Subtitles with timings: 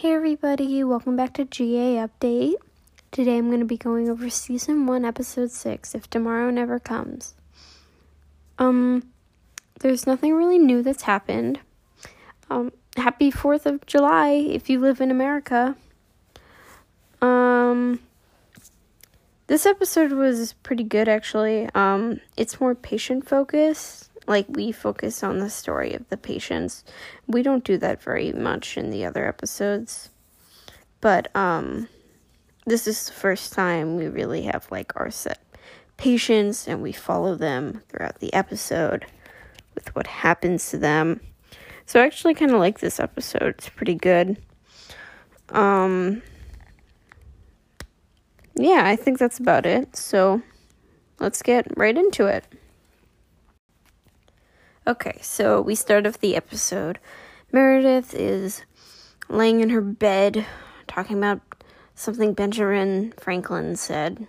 [0.00, 2.54] Hey everybody, welcome back to GA Update.
[3.10, 7.34] Today I'm going to be going over season 1 episode 6 if tomorrow never comes.
[8.58, 9.10] Um
[9.80, 11.60] there's nothing really new that's happened.
[12.48, 15.76] Um happy 4th of July if you live in America.
[17.20, 18.00] Um
[19.48, 21.68] this episode was pretty good actually.
[21.74, 26.84] Um it's more patient focused like we focus on the story of the patients.
[27.26, 30.10] We don't do that very much in the other episodes.
[31.00, 31.88] But um
[32.66, 35.42] this is the first time we really have like our set
[35.96, 39.06] patients and we follow them throughout the episode
[39.74, 41.20] with what happens to them.
[41.86, 43.54] So I actually kind of like this episode.
[43.58, 44.36] It's pretty good.
[45.48, 46.22] Um
[48.56, 49.96] yeah, I think that's about it.
[49.96, 50.42] So
[51.18, 52.44] let's get right into it.
[54.86, 56.98] Okay, so we start off the episode.
[57.52, 58.62] Meredith is
[59.28, 60.46] laying in her bed
[60.86, 61.42] talking about
[61.94, 64.26] something Benjamin Franklin said,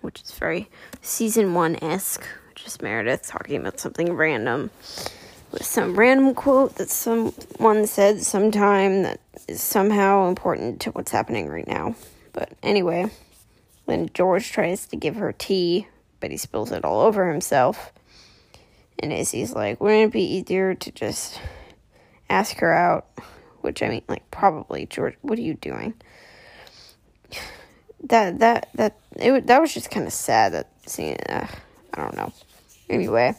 [0.00, 0.68] which is very
[1.00, 4.70] season one esque, just Meredith talking about something random
[5.52, 11.48] with some random quote that someone said sometime that is somehow important to what's happening
[11.48, 11.94] right now.
[12.32, 13.12] But anyway,
[13.86, 15.86] then George tries to give her tea,
[16.18, 17.92] but he spills it all over himself.
[18.98, 21.40] And Izzie's like, wouldn't it be easier to just
[22.30, 23.06] ask her out?
[23.60, 25.16] Which I mean, like, probably George.
[25.22, 25.94] What are you doing?
[28.04, 31.16] That that that it that was just kind of sad that seeing.
[31.28, 31.46] Uh,
[31.94, 32.32] I don't know.
[32.90, 33.34] Anyway,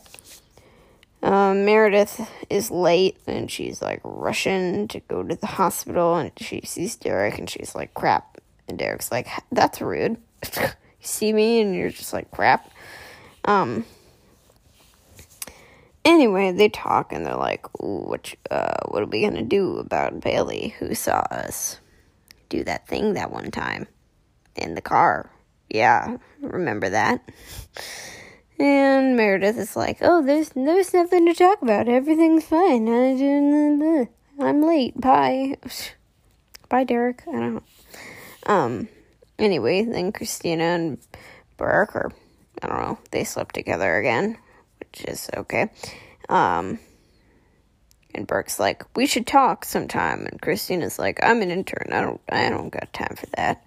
[1.25, 6.61] um, Meredith is late and she's like rushing to go to the hospital and she
[6.61, 8.37] sees Derek and she's like, crap.
[8.67, 10.17] And Derek's like, that's rude.
[10.55, 10.67] you
[11.01, 12.69] see me and you're just like, crap.
[13.43, 13.85] Um,
[16.05, 20.75] Anyway, they talk and they're like, what, uh, what are we gonna do about Bailey
[20.77, 21.79] who saw us
[22.47, 23.87] do that thing that one time
[24.55, 25.31] in the car?
[25.67, 27.27] Yeah, remember that?
[28.59, 31.89] And Meredith is like, oh, there's, there's nothing to talk about.
[31.89, 32.87] Everything's fine.
[34.39, 35.01] I'm late.
[35.01, 35.57] Bye.
[36.69, 37.23] Bye, Derek.
[37.27, 37.63] I don't know.
[38.45, 38.89] Um,
[39.39, 40.97] anyway, then Cristina and
[41.57, 42.11] Burke are,
[42.61, 44.37] I don't know, they slept together again
[45.03, 45.69] is okay.
[46.29, 46.79] Um,
[48.13, 51.89] and Burke's like, "We should talk sometime." And Cristina's like, "I'm an intern.
[51.91, 53.63] I don't, I don't got time for that."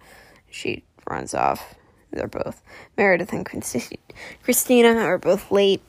[0.51, 1.75] She runs off.
[2.11, 2.63] They're both
[2.97, 3.45] Meredith and
[4.43, 5.83] Cristina are both late.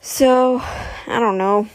[0.00, 1.68] So I don't know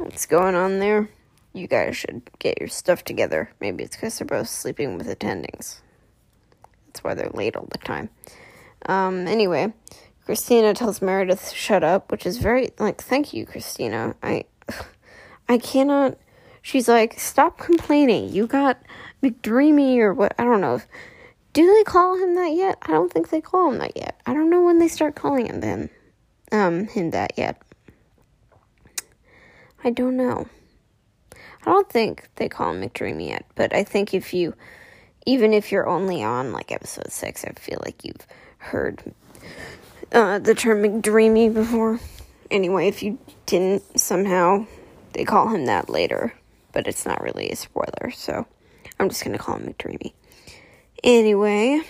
[0.00, 1.08] what's going on there.
[1.52, 3.50] You guys should get your stuff together.
[3.60, 5.80] Maybe it's because they're both sleeping with attendings.
[6.86, 8.10] That's why they're late all the time.
[8.86, 9.72] Um, anyway,
[10.28, 14.14] Cristina tells Meredith shut up, which is very like thank you, Cristina.
[14.22, 14.44] I
[15.48, 16.18] I cannot
[16.60, 18.28] she's like, stop complaining.
[18.28, 18.76] You got
[19.22, 20.82] McDreamy or what I don't know.
[21.54, 22.76] Do they call him that yet?
[22.82, 24.20] I don't think they call him that yet.
[24.26, 25.88] I don't know when they start calling him then.
[26.52, 27.62] Um him that yet.
[29.82, 30.46] I don't know.
[31.32, 34.52] I don't think they call him McDreamy yet, but I think if you
[35.24, 38.26] even if you're only on like episode six, I feel like you've
[38.58, 39.02] heard
[40.12, 42.00] uh, the term McDreamy before.
[42.50, 44.66] Anyway, if you didn't somehow,
[45.12, 46.34] they call him that later,
[46.72, 48.46] but it's not really a spoiler, so
[48.98, 50.12] I'm just gonna call him McDreamy.
[51.04, 51.80] Anyway,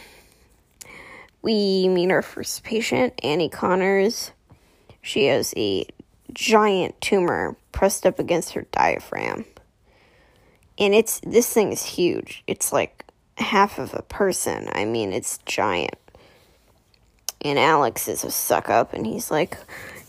[1.43, 4.33] we meet our first patient, Annie Connors.
[5.01, 5.87] She has a
[6.33, 9.45] giant tumor pressed up against her diaphragm.
[10.79, 12.43] And it's this thing is huge.
[12.47, 13.05] It's like
[13.39, 14.69] half of a person.
[14.73, 15.97] I mean, it's giant.
[17.43, 19.57] And Alex is a suck up, and he's like,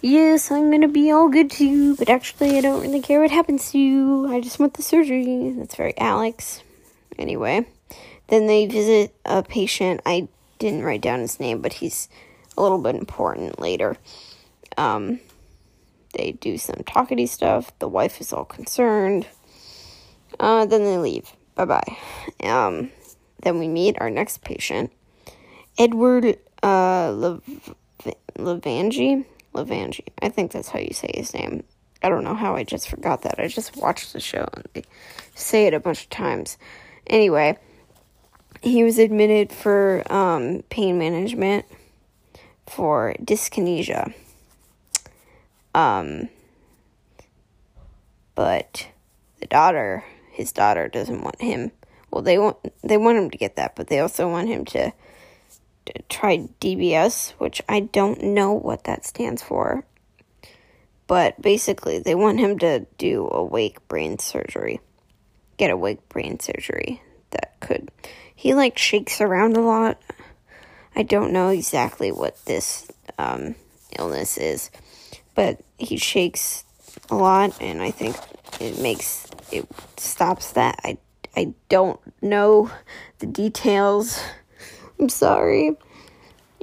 [0.02, 3.32] Yes, I'm gonna be all good to you, but actually, I don't really care what
[3.32, 4.28] happens to you.
[4.34, 5.52] I just want the surgery.
[5.52, 6.64] That's very Alex.
[7.18, 7.66] Anyway,
[8.28, 10.00] then they visit a patient.
[10.06, 12.08] I didn't write down his name, but he's
[12.58, 13.98] a little bit important later.
[14.78, 15.20] Um,
[16.14, 17.78] they do some talkity stuff.
[17.80, 19.28] The wife is all concerned.
[20.40, 21.32] Uh, then they leave.
[21.56, 21.98] Bye bye.
[22.42, 22.92] Um,
[23.42, 24.94] then we meet our next patient,
[25.78, 27.76] Edward uh, Lev-
[28.38, 29.26] Levangie.
[29.54, 30.08] Levangie.
[30.22, 31.64] I think that's how you say his name.
[32.02, 33.40] I don't know how I just forgot that.
[33.40, 34.84] I just watched the show and they
[35.36, 36.58] say it a bunch of times.
[37.08, 37.58] Anyway,
[38.62, 41.66] he was admitted for um, pain management
[42.68, 44.14] for dyskinesia.
[45.74, 46.30] Um,
[48.36, 48.88] but
[49.40, 51.72] the daughter, his daughter, doesn't want him.
[52.12, 54.92] Well, they want they want him to get that, but they also want him to
[56.10, 59.84] tried DBS, which I don't know what that stands for.
[61.08, 64.80] But basically, they want him to do awake brain surgery.
[65.58, 67.02] get a brain surgery
[67.32, 67.90] that could.
[68.36, 70.02] He like shakes around a lot.
[70.96, 73.56] I don't know exactly what this um,
[73.98, 74.70] illness is,
[75.36, 76.64] but he shakes
[77.10, 78.16] a lot, and I think
[78.60, 80.80] it makes it stops that.
[80.84, 80.98] I
[81.36, 82.72] I don't know
[83.20, 84.20] the details.
[85.00, 85.78] I'm sorry.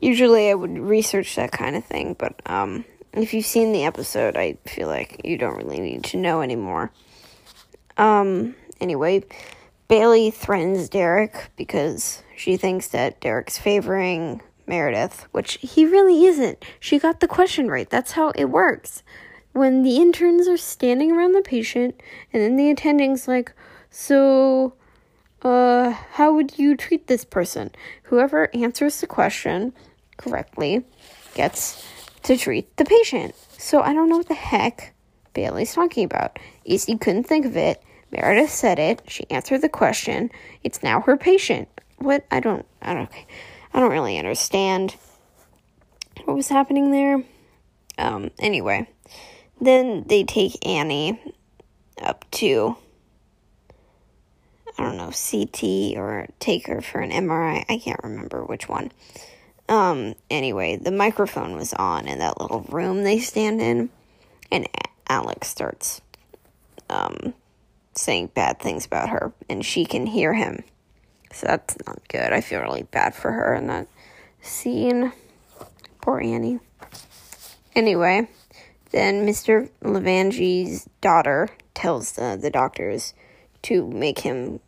[0.00, 2.84] Usually I would research that kind of thing, but um,
[3.14, 6.92] if you've seen the episode, I feel like you don't really need to know anymore.
[7.96, 9.24] Um, anyway,
[9.88, 16.62] Bailey threatens Derek because she thinks that Derek's favoring Meredith, which he really isn't.
[16.80, 17.88] She got the question right.
[17.88, 19.02] That's how it works.
[19.52, 22.00] When the interns are standing around the patient,
[22.32, 23.52] and then the attending's like,
[23.88, 24.74] So,
[25.42, 27.70] uh, how would you treat this person?
[28.04, 29.72] Whoever answers the question
[30.16, 30.84] correctly
[31.34, 31.86] gets
[32.22, 33.34] to treat the patient.
[33.58, 34.94] So I don't know what the heck
[35.34, 36.38] Bailey's talking about.
[36.64, 37.82] Izzie couldn't think of it.
[38.10, 39.02] Meredith said it.
[39.06, 40.30] She answered the question.
[40.62, 41.68] It's now her patient.
[41.98, 42.24] What?
[42.30, 42.66] I don't.
[42.82, 43.10] I don't.
[43.74, 44.96] I don't really understand
[46.24, 47.22] what was happening there.
[47.98, 48.30] Um.
[48.38, 48.88] Anyway,
[49.60, 51.20] then they take Annie
[52.00, 52.76] up to
[54.78, 57.64] I don't know CT or take her for an MRI.
[57.68, 58.92] I can't remember which one.
[59.68, 63.90] Um, anyway, the microphone was on in that little room they stand in,
[64.52, 64.68] and
[65.08, 66.00] Alex starts
[66.88, 67.34] um,
[67.94, 70.62] saying bad things about her, and she can hear him.
[71.32, 72.32] So that's not good.
[72.32, 73.88] I feel really bad for her in that
[74.40, 75.12] scene.
[76.00, 76.60] Poor Annie.
[77.74, 78.28] Anyway,
[78.90, 79.68] then Mr.
[79.82, 83.12] Levangie's daughter tells the, the doctors
[83.62, 84.60] to make him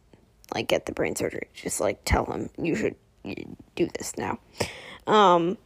[0.54, 1.48] like get the brain surgery.
[1.54, 2.96] Just like tell him you should
[3.74, 4.38] do this now.
[5.06, 5.58] Um,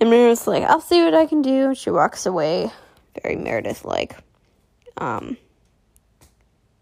[0.00, 1.74] and Meredith's like, I'll see what I can do.
[1.74, 2.70] She walks away,
[3.22, 4.16] very Meredith like.
[4.96, 5.36] Um,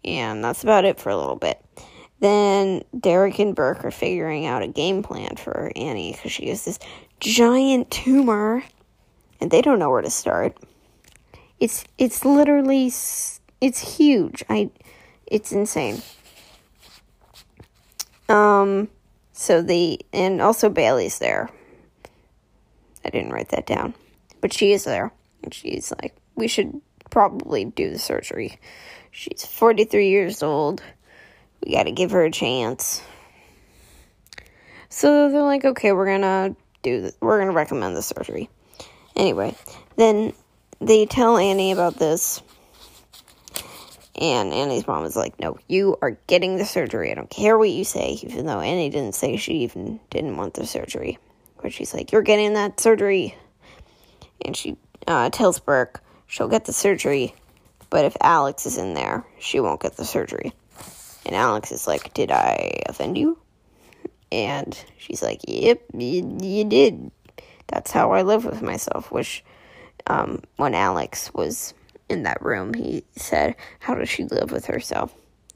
[0.03, 1.63] and that's about it for a little bit.
[2.19, 6.65] Then Derek and Burke are figuring out a game plan for Annie because she has
[6.65, 6.79] this
[7.19, 8.63] giant tumor,
[9.39, 10.57] and they don't know where to start.
[11.59, 12.87] It's it's literally
[13.61, 14.43] it's huge.
[14.49, 14.69] I
[15.27, 16.01] it's insane.
[18.29, 18.87] Um,
[19.33, 21.49] so the and also Bailey's there.
[23.03, 23.93] I didn't write that down.
[24.41, 25.11] But she is there.
[25.43, 28.59] And she's like, we should probably do the surgery.
[29.11, 30.81] She's 43 years old.
[31.63, 33.01] We got to give her a chance.
[34.89, 37.11] So they're like, okay, we're to do.
[37.19, 38.49] We're to recommend the surgery.
[39.15, 39.55] Anyway,
[39.95, 40.33] then
[40.79, 42.41] they tell Annie about this.
[44.19, 47.09] And Annie's mom is like, no, you are getting the surgery.
[47.09, 50.55] I don't care what you say, even though Annie didn't say she even didn't want
[50.55, 51.17] the surgery
[51.61, 53.35] where she's like, You're getting that surgery.
[54.43, 54.77] And she
[55.07, 57.33] uh, tells Burke she'll get the surgery,
[57.89, 60.53] but if Alex is in there, she won't get the surgery.
[61.25, 63.37] And Alex is like, Did I offend you?
[64.31, 67.11] And she's like, Yep, you, you did.
[67.67, 69.11] That's how I live with myself.
[69.11, 69.43] Which,
[70.07, 71.73] um, when Alex was
[72.09, 75.13] in that room, he said, How does she live with herself?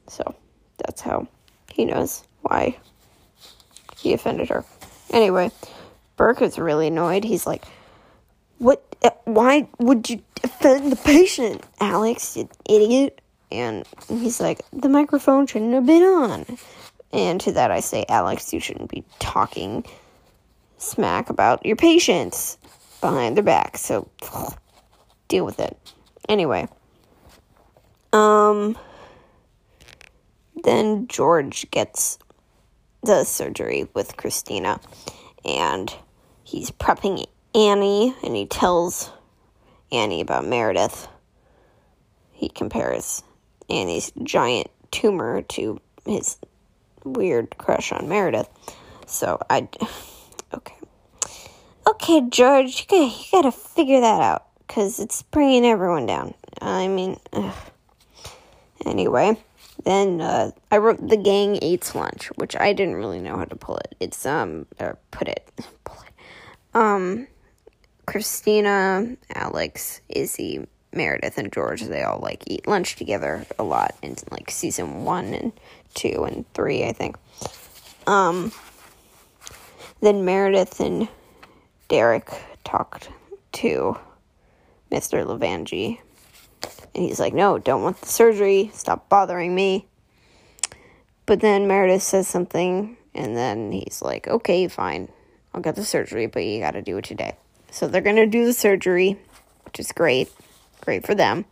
[0.08, 0.34] So
[0.78, 1.28] that's how
[1.72, 2.78] he knows why
[3.98, 4.64] he offended her.
[5.10, 5.50] Anyway,
[6.16, 7.24] Burke is really annoyed.
[7.24, 7.64] He's like,
[8.58, 8.82] "What?
[9.02, 13.20] Uh, why would you offend the patient, Alex, you idiot?"
[13.50, 16.58] And he's like, "The microphone shouldn't have been on."
[17.12, 19.84] And to that I say, Alex, you shouldn't be talking
[20.78, 22.58] smack about your patients
[23.00, 23.78] behind their back.
[23.78, 24.08] So
[25.28, 25.76] deal with it.
[26.28, 26.66] Anyway,
[28.12, 28.78] um,
[30.62, 32.18] then George gets
[33.02, 34.80] the surgery with Christina,
[35.44, 35.94] and
[36.42, 39.10] he's prepping Annie and he tells
[39.92, 41.06] Annie about Meredith.
[42.32, 43.22] He compares
[43.70, 46.38] Annie's giant tumor to his
[47.04, 48.48] weird crush on Meredith.
[49.06, 49.68] So I,
[50.54, 50.74] okay,
[51.86, 56.34] okay, George, you gotta, you gotta figure that out because it's bringing everyone down.
[56.60, 57.54] I mean, ugh.
[58.84, 59.36] anyway.
[59.84, 63.56] Then uh, I wrote the gang eats lunch, which I didn't really know how to
[63.56, 63.94] pull it.
[64.00, 65.50] It's um or put it,
[65.84, 66.76] pull it.
[66.76, 67.26] Um,
[68.06, 71.82] Cristina, Alex, Izzie, Meredith, and George.
[71.82, 75.52] They all like eat lunch together a lot in like season one and
[75.94, 77.16] two and three, I think.
[78.06, 78.52] Um,
[80.00, 81.08] then Meredith and
[81.88, 82.30] Derek
[82.64, 83.08] talked
[83.52, 83.96] to
[84.94, 85.26] Mr.
[85.26, 85.98] Levangie
[86.94, 88.70] and he's like, no, don't want the surgery.
[88.72, 89.86] Stop bothering me.
[91.26, 95.08] But then Meredith says something, and then he's like, okay, fine.
[95.52, 97.34] I'll get the surgery, but you got to do it today.
[97.70, 99.18] So they're to do the surgery,
[99.64, 100.30] which is great.
[100.82, 101.44] Great for them.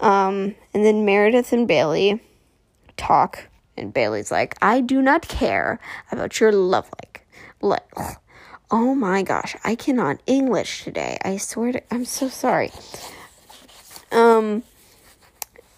[0.00, 2.22] Um, and then Meredith and Bailey
[2.96, 3.48] talk.
[3.76, 5.80] And Bailey's like, I do not care
[6.12, 7.26] about your love like.
[7.62, 7.88] Like,
[8.70, 11.18] oh my gosh, I cannot English today.
[11.24, 12.70] I swear to, I'm so sorry.
[14.12, 14.62] Um,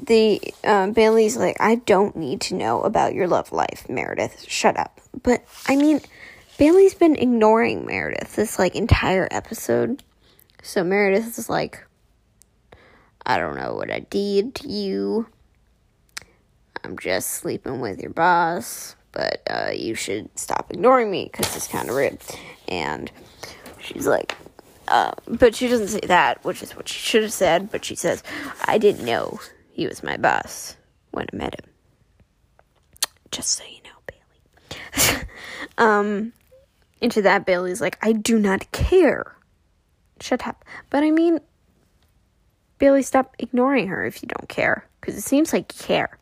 [0.01, 4.45] the uh, Bailey's like, I don't need to know about your love life, Meredith.
[4.49, 5.01] Shut up.
[5.23, 6.01] But I mean,
[6.59, 10.03] Bailey's been ignoring Meredith this like entire episode.
[10.63, 11.85] So Meredith is like,
[13.25, 15.27] I don't know what I did to you.
[16.85, 21.67] I'm just sleeping with your boss, but uh, you should stop ignoring me because it's
[21.67, 22.21] kind of rude.
[22.69, 23.11] And
[23.81, 24.37] she's like,
[24.87, 27.69] uh, but she doesn't say that, which is what she should have said.
[27.73, 28.23] But she says,
[28.67, 29.41] I didn't know
[29.73, 30.77] he was my boss
[31.11, 31.69] when I met him.
[33.33, 35.25] Just so you know, Bailey.
[35.79, 36.33] um,
[37.01, 39.35] into that, Bailey's like, I do not care.
[40.21, 40.65] Shut up.
[40.91, 41.41] But I mean,
[42.79, 44.87] Bailey, stop ignoring her if you don't care.
[45.01, 46.19] Because it seems like you care.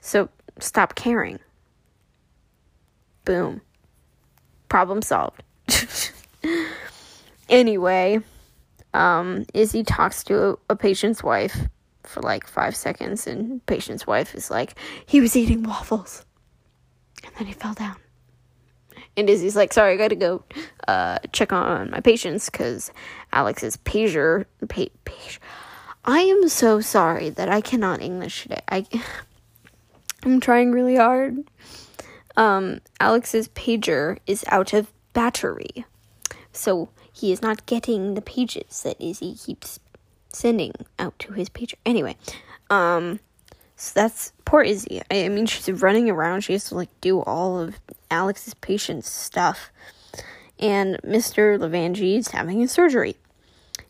[0.00, 0.30] So
[0.60, 1.40] stop caring.
[3.24, 3.60] Boom.
[4.68, 5.42] Problem solved.
[7.48, 8.20] anyway,
[8.94, 11.56] um, Izzie talks to a, a patient's wife
[12.04, 14.74] for like five seconds, and patient's wife is like,
[15.06, 16.24] he was eating waffles.
[17.24, 17.96] And then he fell down.
[19.16, 20.44] And Izzie's like, sorry, I gotta go
[20.88, 22.90] uh, check on my patients because
[23.32, 25.38] Alex's pager, pa- pager.
[26.04, 28.60] I am so sorry that I cannot English today.
[28.68, 28.86] I,
[30.22, 31.44] I'm trying really hard.
[32.36, 35.84] Um, Alex's pager is out of battery,
[36.52, 39.80] so he is not getting the pages that Izzie keeps
[40.28, 41.74] sending out to his pager.
[41.84, 42.16] Anyway,
[42.70, 43.18] um,
[43.74, 45.02] so that's poor Izzie.
[45.10, 46.42] I, I mean, she's running around.
[46.42, 49.72] She has to like do all of Alex's patient's stuff,
[50.58, 53.16] and Mister Levangie is having a surgery,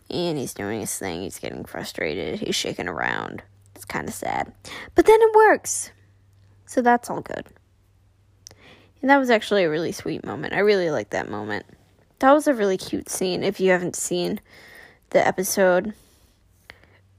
[0.09, 1.23] and he's doing his thing.
[1.23, 2.41] He's getting frustrated.
[2.41, 3.43] He's shaking around.
[3.75, 4.51] It's kind of sad,
[4.95, 5.91] but then it works,
[6.65, 7.47] so that's all good.
[9.01, 10.55] And that was actually a really sweet moment.
[10.55, 11.65] I really like that moment.
[12.19, 13.43] That was a really cute scene.
[13.43, 14.41] If you haven't seen
[15.11, 15.95] the episode,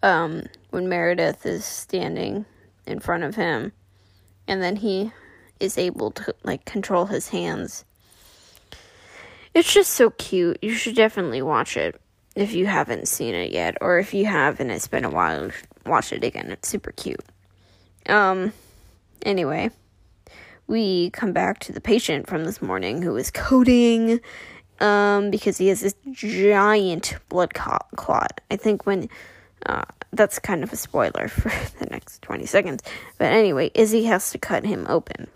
[0.03, 2.45] um, when Meredith is standing
[2.85, 3.71] in front of him,
[4.47, 5.11] and then he
[5.59, 7.83] is able to like control his hands.
[9.53, 10.59] It's just so cute.
[10.61, 12.00] You should definitely watch it
[12.35, 15.51] if you haven't seen it yet, or if you have and it's been a while,
[15.85, 16.51] watch it again.
[16.51, 17.23] It's super cute.
[18.07, 18.53] Um.
[19.23, 19.71] Anyway
[20.72, 24.22] we come back to the patient from this morning who is coding
[24.80, 28.40] um, because he has this giant blood clot.
[28.50, 29.10] I think when
[29.66, 32.84] uh, that's kind of a spoiler for the next 20 seconds.
[33.18, 35.28] But anyway, Izzie has to cut him open.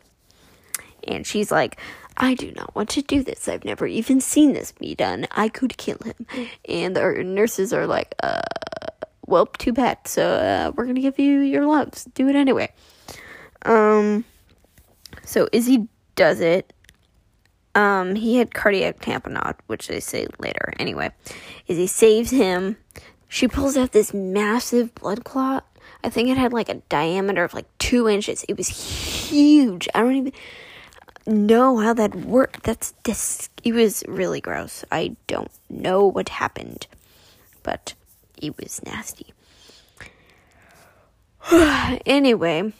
[1.06, 1.80] And she's like,
[2.18, 3.50] I do not want to do this.
[3.50, 5.27] I've never even seen this be done.
[5.32, 6.48] I could kill him.
[6.68, 8.42] And our nurses are like, uh,
[9.27, 10.08] well, too bad.
[10.08, 12.06] So uh, we're going to give you your loves.
[12.06, 12.72] Do it anyway.
[13.63, 14.24] Um,
[15.25, 16.74] so Izzie does it.
[17.75, 20.74] Um, he had cardiac tamponade, which they say later.
[20.79, 21.12] Anyway,
[21.67, 22.77] Izzie saves him.
[23.27, 25.65] She pulls out this massive blood clot.
[26.03, 28.46] I think it had like a diameter of like two inches.
[28.48, 29.89] It was huge.
[29.94, 30.34] I don't even
[31.27, 32.63] know how that worked.
[32.63, 33.50] That's this.
[33.63, 34.86] It was really gross.
[34.91, 36.88] I don't know what happened,
[37.63, 37.94] but
[38.41, 39.34] it was nasty.
[42.05, 42.74] anyway,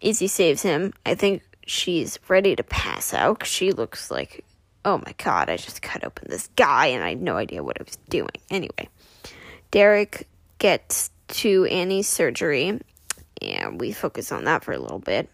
[0.00, 0.92] Izzie saves him.
[1.04, 4.44] I think she's ready to pass out she looks like,
[4.84, 7.78] oh my god, I just cut open this guy and I had no idea what
[7.78, 8.30] I was doing.
[8.50, 8.88] Anyway,
[9.72, 12.80] Derek gets to Annie's surgery
[13.42, 15.28] and we focus on that for a little bit.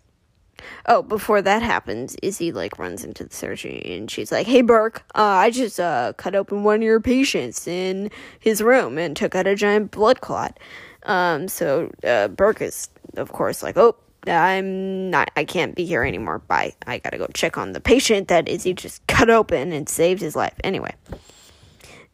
[0.87, 5.03] Oh, before that happens, Izzie like runs into the surgery and she's like, "Hey Burke,
[5.15, 9.35] uh, I just uh, cut open one of your patients in his room and took
[9.35, 10.59] out a giant blood clot."
[11.05, 13.97] Um, so uh, Burke is, of course, like, "Oh,
[14.27, 16.39] I'm not, I can't be here anymore.
[16.39, 16.75] Bye.
[16.87, 20.37] I gotta go check on the patient that Izzie just cut open and saved his
[20.37, 20.55] life.
[20.63, 20.95] Anyway,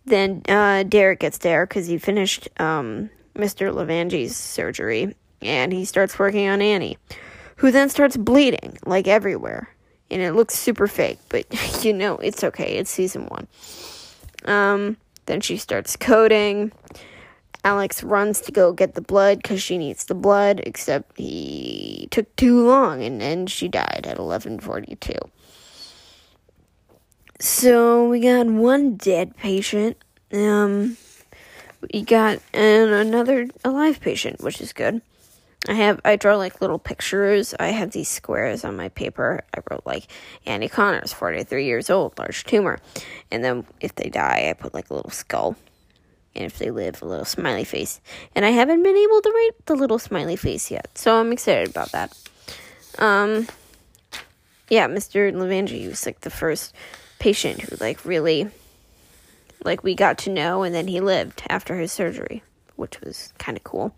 [0.06, 3.72] then uh, Derek gets there because he finished um, Mr.
[3.72, 6.98] Levangie's surgery and he starts working on Annie,
[7.56, 9.68] who then starts bleeding like everywhere.
[10.10, 12.78] And it looks super fake, but you know, it's okay.
[12.78, 13.46] It's season one.
[14.46, 14.96] Um,
[15.26, 16.72] then she starts coding.
[17.64, 22.34] Alex runs to go get the blood because she needs the blood, except he took
[22.36, 25.18] too long and then she died at 11:42.
[27.40, 29.96] So we got one dead patient.
[30.32, 30.96] Um,
[31.92, 35.00] we got another alive patient, which is good.
[35.68, 37.54] I have I draw like little pictures.
[37.58, 39.44] I have these squares on my paper.
[39.54, 40.06] I wrote like
[40.46, 42.78] Annie Connors, 43 years old, large tumor.
[43.30, 45.56] And then if they die, I put like a little skull
[46.38, 48.00] and if they live, a little smiley face.
[48.34, 51.68] And I haven't been able to write the little smiley face yet, so I'm excited
[51.68, 52.16] about that.
[52.98, 53.46] Um,
[54.70, 55.32] yeah, Mr.
[55.32, 56.74] Levangie was like the first
[57.18, 58.48] patient who like really
[59.64, 62.42] like we got to know and then he lived after his surgery,
[62.76, 63.94] which was kind of cool.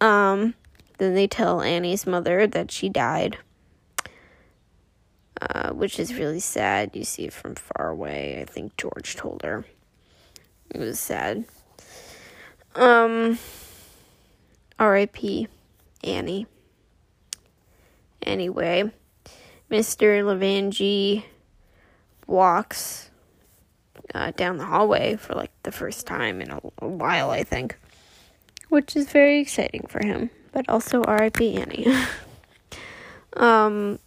[0.00, 0.54] Um,
[0.98, 3.38] then they tell Annie's mother that she died.
[5.40, 6.90] Uh, which is really sad.
[6.96, 8.40] You see it from far away.
[8.40, 9.64] I think George told her.
[10.70, 11.44] It was sad.
[12.74, 13.38] Um,
[14.78, 15.48] R.I.P.
[16.04, 16.46] Annie.
[18.22, 18.90] Anyway,
[19.70, 20.22] Mr.
[20.22, 21.24] Levangie
[22.26, 23.10] walks
[24.14, 27.78] uh, down the hallway for like the first time in a, a while, I think,
[28.68, 30.30] which is very exciting for him.
[30.52, 31.56] But also R.I.P.
[31.56, 31.86] Annie.
[33.34, 33.98] um,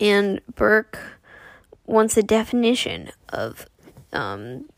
[0.00, 0.98] and Burke
[1.86, 3.66] wants a definition of
[4.12, 4.68] um,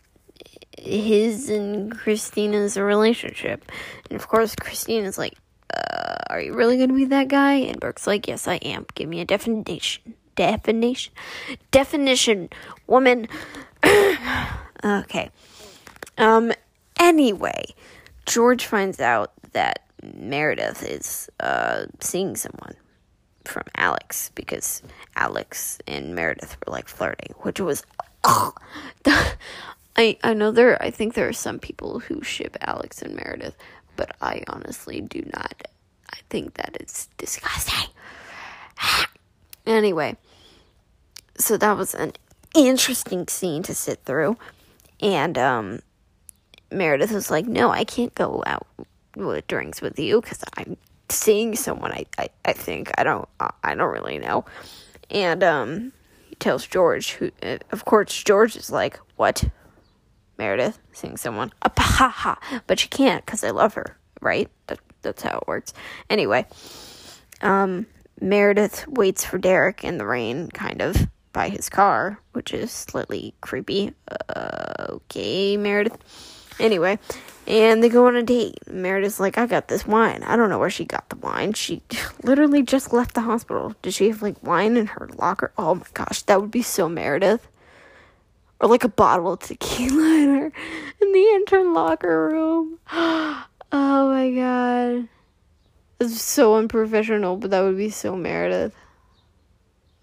[0.81, 3.71] his and Cristina's relationship.
[4.11, 5.37] And of course, Cristina's like,
[5.73, 7.55] uh, Are you really going to be that guy?
[7.55, 8.87] And Burke's like, Yes, I am.
[8.95, 10.15] Give me a definition.
[10.37, 11.13] Definition.
[11.71, 12.49] Definition,
[12.87, 13.29] woman.
[14.85, 15.31] okay.
[16.17, 16.53] Um,
[16.99, 17.75] anyway,
[18.27, 22.75] George finds out that Meredith is uh, seeing someone
[23.45, 24.83] from Alex because
[25.17, 27.85] Alex and Meredith were like flirting, which was.
[28.23, 28.53] Oh,
[29.97, 30.81] I I know there.
[30.83, 33.57] I think there are some people who ship Alex and Meredith,
[33.97, 35.63] but I honestly do not.
[36.13, 37.91] I think that is disgusting.
[39.67, 40.17] anyway,
[41.37, 42.13] so that was an
[42.55, 44.37] interesting scene to sit through,
[45.01, 45.81] and um,
[46.71, 48.67] Meredith was like, "No, I can't go out
[49.17, 50.77] with drinks with you because I'm
[51.09, 51.93] seeing someone.
[51.93, 53.29] I, I, I think I don't
[53.63, 54.45] I don't really know."
[55.11, 55.93] And um,
[56.29, 57.31] he tells George, who
[57.73, 59.45] of course George is like, "What?
[60.41, 61.53] Meredith seeing someone?
[61.61, 64.49] A ha ha!" But she can't because I love her, right?
[64.69, 65.75] That, that's how it works.
[66.09, 66.47] Anyway,
[67.43, 67.85] um,
[68.23, 73.35] Meredith waits for Derek in the rain, kind of by his car, which is slightly
[73.43, 73.93] creepy.
[74.09, 75.99] Uh, okay, Meredith.
[76.59, 76.99] Anyway,
[77.47, 78.59] and they go on a date.
[78.67, 80.23] Meredith's like, I got this wine.
[80.23, 81.53] I don't know where she got the wine.
[81.53, 81.83] She
[82.23, 83.75] literally just left the hospital.
[83.83, 85.53] Did she have like wine in her locker?
[85.59, 87.47] Oh my gosh, that would be so Meredith.
[88.61, 90.53] Or like a bottle of tequila in her
[91.01, 92.79] in the intern locker room.
[93.73, 95.09] Oh my god.
[96.01, 98.75] It's so unprofessional, but that would be so Meredith.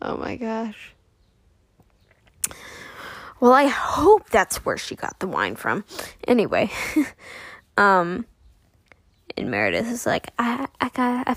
[0.01, 0.93] Oh my gosh.
[3.39, 5.85] Well, I hope that's where she got the wine from.
[6.27, 6.71] Anyway,
[7.77, 8.25] um,
[9.35, 11.35] and Meredith is like, I, I got, I,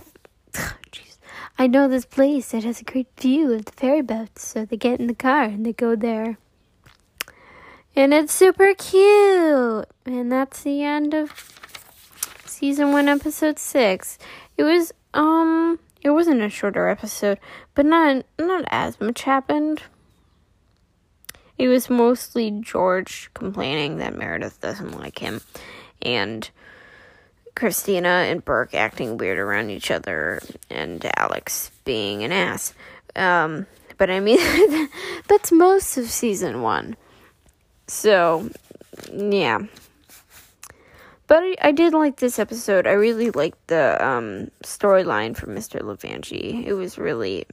[0.93, 1.19] jeez,
[1.59, 4.47] I know this place that has a great view of the ferry boats.
[4.47, 6.39] So they get in the car and they go there.
[7.97, 9.87] And it's super cute.
[10.07, 11.33] And that's the end of
[12.45, 14.19] season one, episode six.
[14.57, 17.39] It was, um, it wasn't a shorter episode,
[17.75, 19.83] but not, not as much happened.
[21.59, 25.43] It was mostly George complaining that Meredith doesn't like him,
[26.01, 26.49] and
[27.55, 32.73] Cristina and Burke acting weird around each other, and Alex being an ass.
[33.15, 33.67] Um,
[33.99, 34.39] but I mean,
[35.29, 36.97] that's most of season one.
[37.91, 38.49] So,
[39.13, 39.59] yeah.
[41.27, 42.87] But I, I, did like this episode.
[42.87, 45.81] I really liked the um, storyline for Mr.
[45.81, 46.65] Levangie.
[46.65, 47.47] It was really,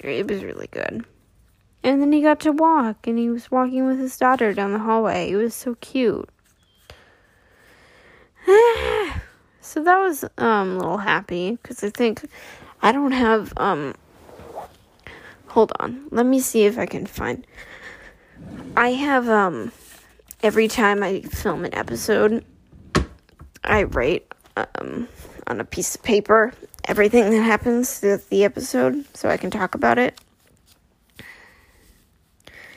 [0.00, 1.04] it was really good.
[1.84, 4.80] And then he got to walk, and he was walking with his daughter down the
[4.80, 5.30] hallway.
[5.30, 6.28] It was so cute.
[9.60, 12.28] so that was um, a little happy because I think
[12.82, 13.94] I don't have um.
[15.46, 17.46] Hold on, let me see if I can find.
[18.76, 19.72] I have um.
[20.42, 22.44] Every time I film an episode,
[23.64, 25.08] I write um
[25.46, 26.52] on a piece of paper
[26.86, 30.18] everything that happens with the episode so I can talk about it.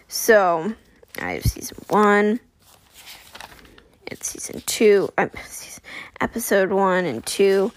[0.08, 0.74] So
[1.22, 2.40] I have season one.
[4.08, 5.10] It's season two.
[5.18, 5.30] Um,
[6.20, 7.72] episode one and two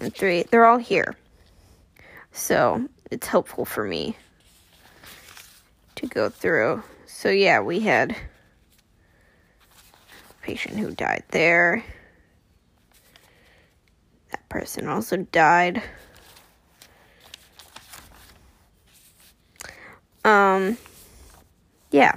[0.00, 0.42] and three.
[0.42, 1.14] They're all here.
[2.32, 4.16] So it's helpful for me
[5.94, 6.82] to go through.
[7.18, 8.14] So yeah, we had a
[10.42, 11.82] patient who died there.
[14.32, 15.82] That person also died.
[20.26, 20.76] Um
[21.90, 22.16] yeah.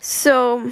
[0.00, 0.70] So,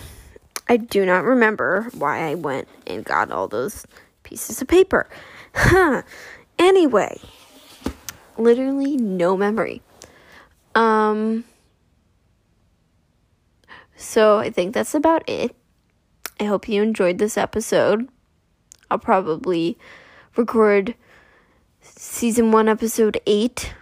[0.69, 3.85] I do not remember why I went and got all those
[4.23, 5.11] pieces of paper.
[5.53, 6.03] Huh.
[6.61, 7.19] Anyway,
[8.39, 9.83] literally no memory.
[10.77, 11.45] Um,
[14.01, 15.55] so I think that's about it.
[16.39, 18.09] I hope you enjoyed this episode.
[18.91, 19.79] I'll probably
[20.37, 20.95] record
[21.83, 23.75] season one, episode eight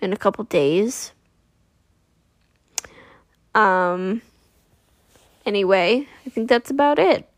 [0.00, 1.12] in a couple days.
[3.54, 4.22] Um,
[5.44, 7.28] anyway, I think that's about it.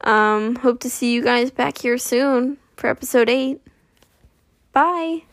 [0.00, 3.60] Um, hope to see you guys back here soon for episode eight.
[4.72, 5.24] Bye.